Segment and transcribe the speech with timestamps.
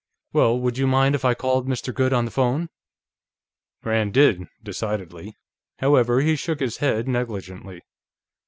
[0.33, 1.93] "Well, would you mind if I called Mr.
[1.93, 2.69] Goode on the phone?"
[3.83, 5.35] Rand did, decidedly.
[5.77, 7.83] However, he shook his head negligently.